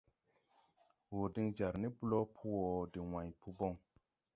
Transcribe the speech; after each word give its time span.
Wur 1.13 1.27
din 1.33 1.49
jar 1.57 1.75
ni 1.81 1.89
blo 1.99 2.19
po 2.35 2.43
wo 2.61 2.71
de 2.91 2.99
wãy 3.11 3.29
po 3.39 3.47
bon. 3.57 3.73